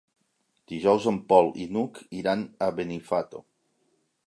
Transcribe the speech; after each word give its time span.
Dijous 0.71 1.05
en 1.11 1.19
Pol 1.33 1.51
i 1.65 1.67
n'Hug 1.75 2.01
iran 2.23 2.43
a 2.69 2.73
Benifato. 2.81 3.45